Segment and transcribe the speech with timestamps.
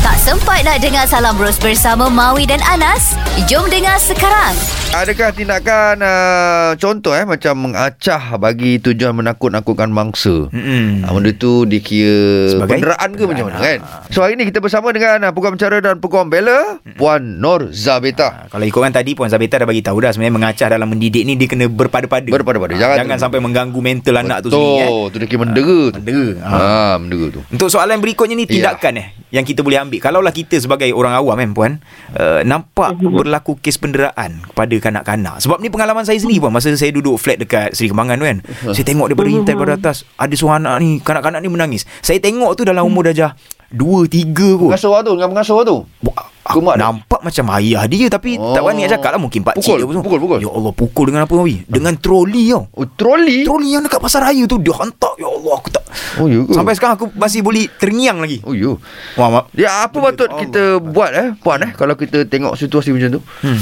[0.00, 3.12] Tak sempat nak dengar Salam Bros bersama Maui dan Anas?
[3.44, 4.56] Jom dengar sekarang.
[4.90, 10.48] Adakah tindakan uh, contoh eh macam mengacah bagi tujuan menakut-nakutkan mangsa?
[10.48, 13.78] Uh, benda tu dikira Sebagai penderaan ke macam mana kan?
[14.08, 18.26] So hari ni kita bersama dengan uh, peguam bicara dan peguam bela Puan Nur Zabeta.
[18.26, 21.36] Ha, kalau ikutkan tadi Puan Zabeta dah bagi tahu dah sebenarnya mengacah dalam mendidik ni
[21.36, 22.26] dia kena berpada-pada.
[22.26, 22.72] Berpada-pada.
[22.72, 24.88] Ha, Jangan jangan, tu- sampai mengganggu mental anak tu sendiri eh.
[24.88, 25.98] Betul, tu dia kira mendera tu.
[26.00, 26.28] Mendera.
[26.40, 26.56] Ha.
[26.56, 27.40] Ha, mendera tu.
[27.46, 28.74] Untuk soalan berikutnya ni Ya.
[28.74, 29.98] tindakan eh yang kita boleh ambil.
[29.98, 31.72] Kalaulah kita sebagai orang awam kan puan,
[32.18, 35.42] uh, nampak berlaku kes penderaan kepada kanak-kanak.
[35.42, 38.38] Sebab ni pengalaman saya sendiri puan masa saya duduk flat dekat Seri Kembangan tu kan.
[38.74, 41.82] Saya tengok dia berintai pada atas, ada seorang anak ni, kanak-kanak ni menangis.
[42.02, 43.34] Saya tengok tu dalam umur darjah
[43.70, 44.70] 2 3 kot.
[44.74, 45.76] Pengasuh tu, dengan pengasuh tu.
[46.50, 46.82] Ke mak dia?
[46.82, 48.52] Nampak macam ayah dia Tapi Oh.
[48.52, 49.94] tak berani nak cakap lah Mungkin pakcik Pukul, dia pun.
[50.00, 50.38] pukul, pukul.
[50.38, 53.42] Ya Allah pukul dengan apa Mawi Dengan troli tau Oh, troli?
[53.42, 55.84] Troli yang dekat pasar raya tu Dia hantar Ya Allah aku tak
[56.16, 56.52] Oh, ya ke?
[56.52, 58.74] Sampai sekarang aku masih boleh terngiang lagi Oh, ya.
[59.14, 59.44] Wah, mak.
[59.52, 63.20] Ya, apa patut tu, kita buat eh, Puan eh, kalau kita tengok situasi macam tu?
[63.42, 63.58] Hmm.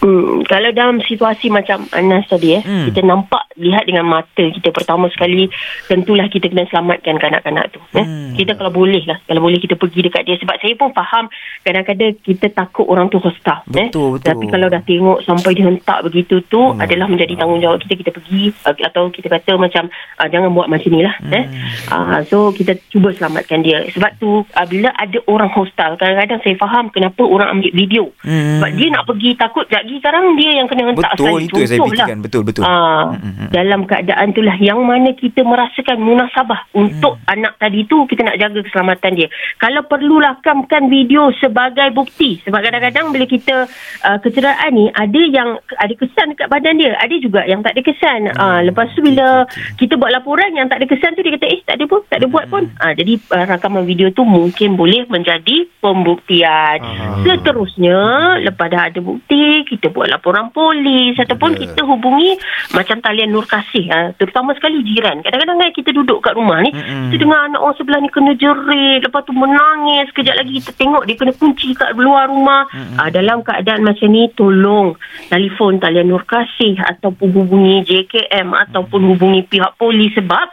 [0.00, 2.72] Hmm, kalau dalam situasi macam Anas tadi eh, Hmm.
[2.72, 2.86] hmm.
[2.88, 5.52] kita nampak lihat dengan mata kita pertama sekali
[5.84, 7.80] tentulah kita kena selamatkan kanak-kanak tu.
[7.92, 8.04] Eh.
[8.04, 8.32] Hmm.
[8.32, 11.28] Kita kalau boleh lah, kalau boleh kita pergi dekat dia sebab saya pun faham
[11.60, 13.60] kadang-kadang kita takut orang tu hostile.
[13.68, 13.88] Betul, eh.
[13.92, 14.24] betul.
[14.24, 16.80] Tapi kalau dah tengok sampai dia hentak begitu tu Hmm.
[16.80, 21.02] adalah menjadi tanggungjawab kita kita pergi atau kita kata macam uh, jangan buat macam ni
[21.04, 21.16] lah.
[21.28, 21.44] Eh.
[21.92, 23.84] Uh, so kita cuba selamatkan dia.
[23.92, 28.04] Sebab tu uh, bila ada orang hostile kadang-kadang saya faham kenapa orang ambil video.
[28.24, 28.64] Hmm.
[28.64, 31.42] Sebab dia nak pergi takut lagi sekarang dia yang kena hentak Betul sekali.
[31.42, 33.50] itu yang saya fikirkan Betul betul Ah, Mm-mm.
[33.50, 37.32] dalam keadaan itulah yang mana kita merasakan munasabah untuk Hmm.
[37.34, 39.26] anak tadi tu kita nak jaga keselamatan dia.
[39.56, 43.66] Kalau perlu rakamkan video sebagai bukti sebab kadang-kadang bila kita
[44.00, 47.82] uh, kecederaan ni ada yang ada kesan dekat badan dia, ada juga yang tak ada
[47.82, 48.20] kesan.
[48.28, 48.38] Hmm.
[48.38, 49.42] Ah, lepas tu bila
[49.74, 52.20] kita buat laporan yang tak ada kesan tu dia kata eh tak ada pun, tak
[52.20, 52.68] ada buat pun.
[52.68, 52.78] Hmm.
[52.78, 56.78] Ah, jadi uh, rakaman video tu mungkin boleh menjadi pembuktian.
[56.78, 57.18] Ah.
[57.22, 57.98] Seterusnya
[58.42, 61.64] lepas dah ada bukti kita buat laporan polis ataupun Ya.
[61.64, 62.36] kita hubungi
[62.74, 65.24] macam talian Nur Kasih ha, terutama sekali jiran.
[65.24, 67.08] Kadang-kadang kan kita duduk kat rumah ni Mm-mm.
[67.08, 70.10] kita dengar anak orang sebelah ni kena jerit lepas tu menangis.
[70.10, 72.66] Kejap lagi kita tengok dia kena kunci kat luar rumah.
[72.98, 79.46] Ha, dalam keadaan macam ni tolong telefon talian Nur Kasih ataupun hubungi JKM ataupun hubungi
[79.46, 80.50] pihak polis sebab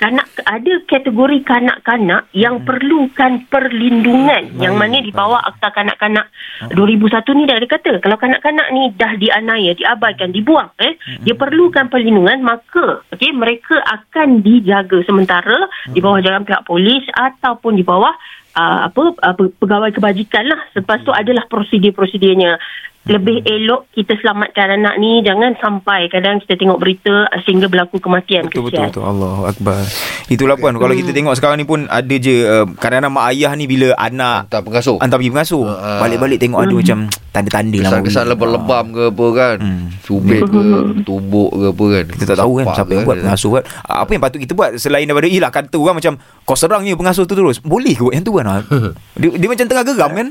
[0.00, 4.48] kanak ada kategori kanak-kanak yang perlukan perlindungan.
[4.56, 6.32] Yang mana di bawah akta kanak-kanak.
[6.72, 10.92] 2001 ni dah ada kata kalau kanak-kanak ni dah dianiaya diabaikan dibuang eh
[11.24, 15.56] dia perlukan perlindungan maka okey mereka akan dijaga sementara
[15.88, 18.12] di bawah jagaan pihak polis ataupun di bawah
[18.56, 20.60] uh, apa uh, pe- pegawai kebajikan lah.
[20.74, 22.58] Lepas tu adalah prosedur-prosedurnya
[23.02, 27.96] lebih elok kita selamatkan anak ni jangan sampai kadang kita tengok berita uh, sehingga berlaku
[27.96, 28.88] kematian Betul betul kesian.
[28.92, 29.80] betul Allah Akbar.
[30.28, 33.64] Itulah puan kalau kita tengok sekarang ni pun ada je uh, kadang-kadang mak ayah ni
[33.64, 35.00] bila anak Tak pengasuh.
[35.00, 35.98] hantar pergi pengasuh Ah.
[35.98, 36.98] balik-balik tengok ada macam
[37.30, 38.32] tanda-tanda lah Kesan-kesan Mawi.
[38.32, 39.86] lebam-lebam ke apa kan Hmm.
[40.00, 40.60] Cubit ke
[41.06, 43.24] Tumbuk ke apa kan Kita tak tahu kan siapa yang buat kan.
[43.24, 43.64] pengasuh kan.
[43.84, 47.22] Apa yang patut kita buat selain daripada ilah kata orang macam kau serang ni pengasuh
[47.22, 47.58] tu terus.
[47.58, 48.46] Boleh ke buat yang tu kan?
[49.20, 50.28] Dia, dia macam tengah geram kan?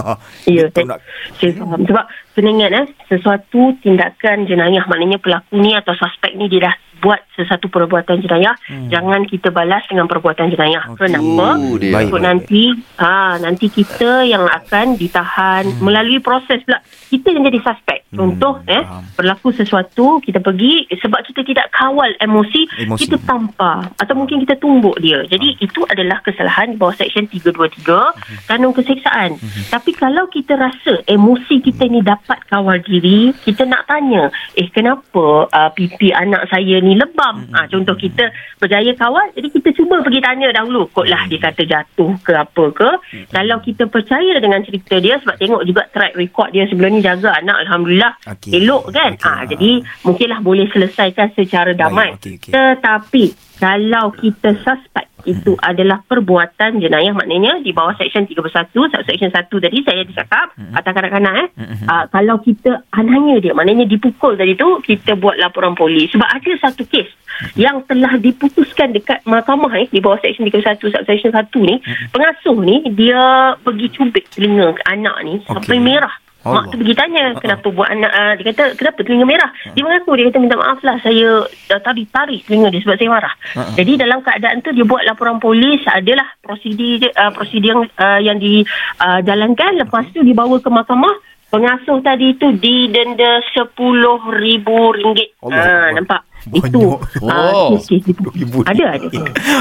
[0.46, 1.02] Ya, saya, nak-
[1.36, 1.80] saya faham.
[1.82, 6.74] Sebab kena ingat eh, sesuatu tindakan jenayah maknanya pelaku ni atau suspek ni dia dah
[7.02, 8.88] buat sesuatu perbuatan jenayah, hmm.
[8.88, 10.86] jangan kita balas dengan perbuatan jenayah.
[10.94, 11.10] Okey.
[11.10, 11.48] Kenapa?
[11.82, 11.92] Dia.
[11.92, 12.62] Baik, baik, nanti
[13.02, 15.82] ha, nanti kita yang akan ditahan hmm.
[15.82, 16.78] melalui proses pula.
[17.10, 18.06] Kita yang jadi suspek.
[18.12, 19.02] Contoh Hmm, eh faham.
[19.16, 23.08] berlaku sesuatu kita pergi sebab kita tidak kawal emosi, Emosi.
[23.08, 25.24] kita tampar atau mungkin kita tumbuk dia.
[25.24, 28.12] Jadi itu adalah kesalahan di bawah seksyen 323
[28.46, 29.40] kanun keseksaan.
[29.72, 34.28] Tapi kalau kita rasa emosi kita ni dapat kawal diri, kita nak tanya,
[34.60, 37.48] eh kenapa uh, pipi anak saya ni lebam?
[37.52, 40.88] Ah contoh kita berjaya kawal, jadi kita cuba pergi tanya dahulu.
[40.90, 42.90] Kotlah dia kata jatuh ke apa ke.
[43.28, 47.36] Kalau kita percaya dengan cerita dia sebab tengok juga track record dia sebelum ni jaga
[47.38, 48.50] anak alhamdulillah Okey.
[48.58, 49.12] elok kan.
[49.14, 49.28] Okey.
[49.28, 49.70] Ah jadi
[50.02, 52.16] mungkinlah boleh selesaikan secara damai.
[52.16, 52.52] okey, okey.
[52.52, 53.24] Tetapi
[53.62, 59.78] kalau kita suspek itu adalah perbuatan jenayah maknanya di bawah seksyen 31 subsection 1 tadi
[59.86, 61.48] saya ada cakap atas kanak-kanak eh.
[61.86, 66.10] Uh, kalau kita ananya dia maknanya dipukul tadi tu kita buat laporan polis.
[66.10, 67.06] Sebab ada satu kes
[67.54, 71.78] yang telah diputuskan dekat mahkamah eh di bawah seksyen 31 subsection 1 ni.
[72.10, 75.86] Pengasuh ni dia pergi cubit telinga anak ni sampai Okey.
[75.86, 76.66] merah Allah.
[76.66, 79.50] Mak tu pergi tanya kenapa buat anak uh, dia kata kenapa telinga merah.
[79.74, 83.10] Dia mengaku dia kata minta maaf lah saya uh, tadi tarik telinga dia sebab saya
[83.14, 83.34] marah.
[83.54, 83.72] Ha-ha.
[83.78, 88.38] Jadi dalam keadaan tu dia buat laporan polis adalah prosedur uh, prosedur yang uh, yang
[88.42, 91.14] dijalankan lepas tu dibawa ke mahkamah
[91.52, 94.66] pengasuh tadi tu didenda RM10,000.
[94.66, 95.92] Allah Ha Akbar.
[95.94, 96.20] nampak.
[96.48, 97.28] Itu Oh.
[97.28, 98.22] ah, kes-kes itu.
[98.34, 99.08] Ibu Ada ada.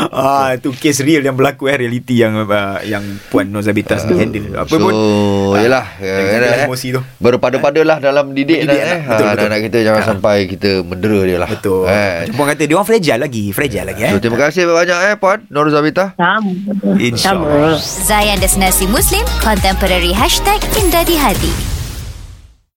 [0.09, 4.49] ah tu kes real yang berlaku eh realiti yang uh, yang puan Nozabita uh, handle
[4.55, 4.93] apa so, pun
[5.55, 6.65] yelah Ah, ambil eh.
[6.65, 8.81] emosi tu Berpada-padalah dalam didik Mendidik dah, eh.
[8.81, 8.99] anak.
[9.01, 9.27] Betul, Ha, betul.
[9.31, 10.07] Anak-anak kita jangan Ah.
[10.07, 12.11] sampai kita mendera dia lah betul eh.
[12.23, 15.15] macam puan kata dia orang fragile lagi fragile lagi eh so, Terima kasih banyak eh
[15.15, 16.49] Puan Nur Zabita Sama.
[16.95, 17.77] InsyaAllah.
[17.77, 21.70] Zayan Destinasi Muslim Contemporary Hashtag Indah di Hati